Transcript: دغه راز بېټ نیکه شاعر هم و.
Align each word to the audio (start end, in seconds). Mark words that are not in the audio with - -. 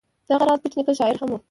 دغه 0.29 0.43
راز 0.47 0.59
بېټ 0.63 0.73
نیکه 0.77 0.93
شاعر 0.99 1.15
هم 1.21 1.29
و. 1.31 1.37